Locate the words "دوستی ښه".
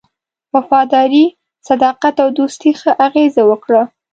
2.39-2.91